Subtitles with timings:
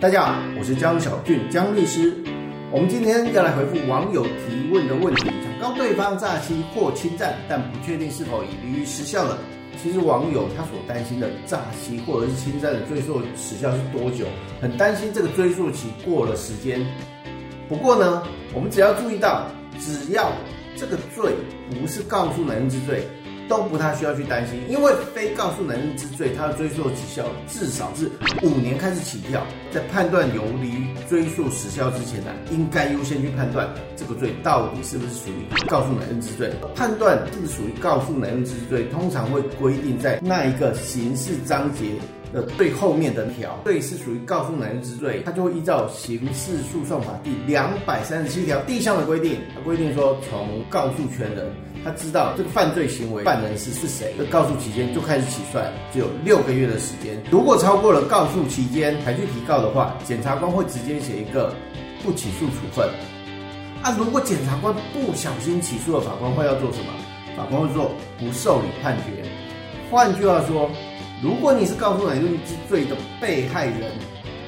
[0.00, 2.14] 大家好，我是江小俊江律师。
[2.70, 9.36] 我们今天要来回复网友提问的问题，想告对方诈欺或侵占，但不确定是否已离于时效了。
[9.82, 14.24] 其实网友他所担心的诈欺或者是侵占的追诉时效是多久？
[14.60, 16.80] 很担心这个追诉期过了时间。
[17.68, 18.22] 不过呢，
[18.54, 19.48] 我们只要注意到，
[19.80, 20.30] 只要
[20.76, 21.32] 这个罪
[21.70, 23.02] 不是告诉人之罪。
[23.48, 28.10] 都不太需要去担心，因为非告诉人之罪，它的追诉时效至少是
[28.42, 29.44] 五年开始起跳。
[29.70, 30.72] 在判断有离
[31.08, 36.50] 追诉时效之前呢，应该优先去判断这个罪到底是不是属于告诉人之罪。
[36.74, 41.92] 判断是不是属于告诉人之罪，通常会规定在那一个刑事章节
[42.32, 43.58] 的最后面的条。
[43.64, 51.46] 对，是属于告诉男人之罪，它就会依照刑事诉讼法第两百三十七条第一项的规定，它规定说从告诉权人。
[51.88, 57.18] 他知道这个犯罪行为犯人是是谁，这告诉期间就开始起算，只有六个月的时间。
[57.30, 61.54] 如果超过了告诉期间才去提告的话，检察官会直接写一个
[62.02, 62.86] 不起诉处分。
[63.82, 66.92] 啊，如果检察官不小心起诉了，法官会要做什么？
[67.34, 69.26] 法官会做不受理判决。
[69.90, 70.70] 换句话说，
[71.22, 73.92] 如果你是告诉人之罪的被害人，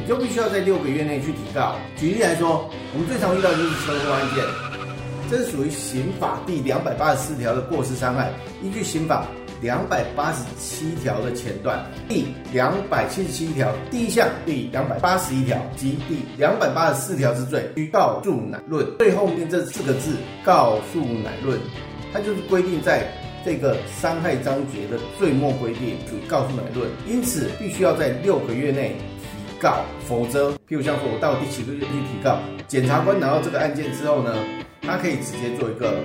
[0.00, 1.74] 你就必须要在六个月内去提告。
[1.98, 4.65] 举例来说，我们最常遇到的就是车祸案件。
[5.28, 8.30] 这是属于刑法第两百八十四条的过失伤害，
[8.62, 9.26] 依据刑法
[9.60, 18.86] 两百八十七条的前段、第两百七十七条第一项、第两百八十一条及第两百八十四条之罪，需告诉乃论。
[18.98, 21.58] 最后面这四个字“告诉乃论”，
[22.12, 23.08] 它就是规定在
[23.44, 28.94] 这个伤害章节的最末规定，属于告诉乃论，因此必须要在六个月内
[29.50, 34.32] 提告，否则，譬如像说我到第几个月去提告，检察官拿到这个案件之后呢？
[34.86, 36.00] 他可以直接做一个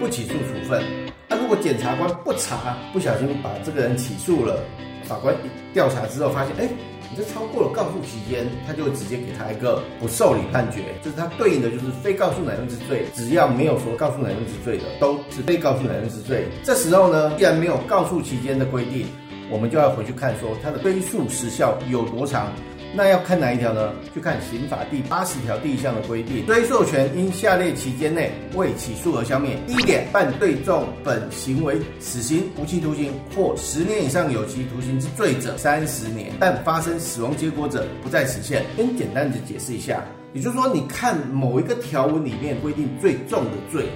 [0.00, 0.82] 不起诉处分。
[1.28, 4.62] 那如果检察官不查，不小心把这个人起诉了，
[5.04, 5.34] 法官
[5.72, 6.68] 调查之后发现，哎，
[7.10, 10.80] 你这超过了告诉期间，他就直接给他一个不受理判决。
[11.02, 16.46] 就是他对应的就是非告诉乃论之罪，只要没有说告诉乃论之罪的，都是非告诉乃论之罪。
[16.62, 19.06] 这时候呢，既然没有告诉期间的规定，
[19.50, 22.52] 我们就要回去看说他的追诉时效有多长。
[22.96, 23.92] 那要看哪一条呢？
[24.14, 29.58] 就看刑法第八十条第一项的规定，追诉权因下列期间内未起诉而消灭。
[29.66, 38.64] 第一点，犯对重本行为死刑、无期徒刑或十年以上有期徒刑之罪者，三十年；但发生死亡结果者，不在此限。
[38.76, 43.86] 先简单的解释一下，也就是说，你看某一个条文里面规定最重的罪。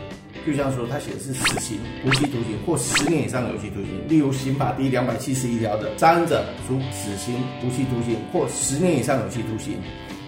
[0.46, 4.08] 就像说，他写的是死刑、无期徒刑或十年以上有期徒刑。
[4.08, 9.74] 例如刑法第两百七十一条的杀人者，处死刑、无期徒刑或十年以上有期徒刑。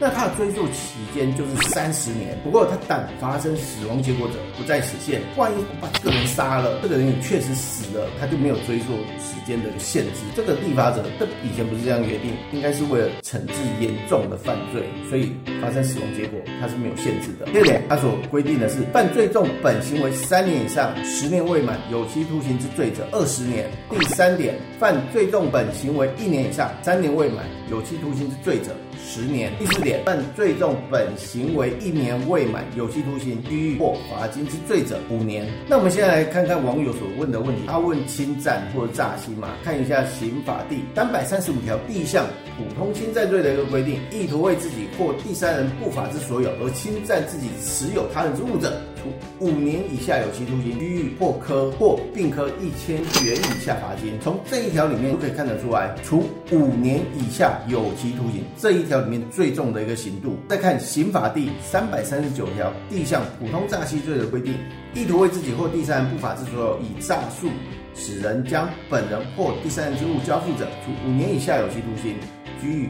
[0.00, 2.36] 那他的追诉期间就是三十年。
[2.42, 5.20] 不过他但发生死亡结果者不在此限。
[5.36, 8.86] 万一把这个人杀了，这个人也确实死了，他就没有追诉
[9.20, 10.22] 时间的限制。
[10.34, 14.38] 这个立法者他以前不是这样约定，应该是为了惩治严重的。
[14.40, 15.30] 犯罪，所以
[15.60, 17.44] 发生死亡结果他是没有限制的。
[17.52, 18.70] 第二点，他所规定的。
[18.70, 23.68] 是犯罪重本行为三年以上、十年未满有期徒刑之罪者二十年。
[23.90, 28.74] 第三点，犯罪重本行为一年以上、三年未满有期徒刑之罪者。
[29.02, 29.52] 十年。
[29.58, 35.46] 第四点，犯最重本行为一年未满有期徒刑、拘役或罚金之罪者，五年。
[35.68, 37.62] 那我们现在来看看网友所问的问题。
[37.66, 39.48] 他问侵占或者诈欺嘛？
[39.64, 42.26] 看一下刑法第三百三十五条第一项
[42.56, 48.80] 普通侵占罪的一个规定：意图为自己或第三人不法之所有而侵占自己持有他人之物者。
[49.00, 54.18] 处五年以下有期徒刑、拘役或科或并科一千元以下罚金。
[54.20, 60.36] 从这一条里面就可以看得出来，处五年以下有期徒刑这一条里面最重的一个刑度。
[60.48, 64.54] 再看刑法第三百三十九条第一项普通诈欺罪的规定：
[64.94, 67.48] 意图为自己或第三人不法之所有，以诈术
[67.94, 72.14] 使人将本人或第三人之物交付者，处五年以下有期徒刑、
[72.60, 72.88] 拘役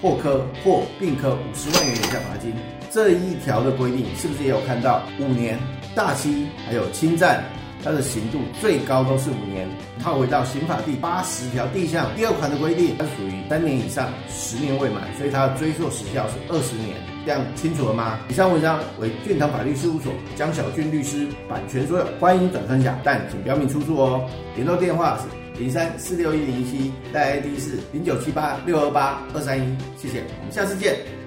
[0.00, 2.54] 或科或并科五十万元以下罚金。
[2.90, 5.58] 这一条的规定是不是也有看到五年
[5.94, 7.44] 大欺还有侵占，
[7.84, 9.68] 它的刑度最高都是五年。
[10.02, 16.96] 套回到刑法第八十条第一项第二款的规定，它属于三年以上十年未满，所以它的追诉时效是二十年。
[17.26, 18.18] 这样清楚了吗？
[18.30, 24.26] 以上文章为俊堂法律事务所江小俊律师版权所有，欢迎转分享，但请标明出处哦。
[24.54, 25.24] 联络电话是
[25.60, 29.76] 零三四六一零七，带 ID 是零九七八六二八二三一。
[29.98, 31.19] 谢谢，我们下次见。